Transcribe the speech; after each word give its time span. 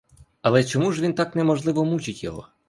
Але 0.41 0.63
чому 0.63 0.91
ж 0.91 1.01
він 1.01 1.13
так 1.13 1.35
неможливо 1.35 1.85
мучить 1.85 2.23
його? 2.23 2.47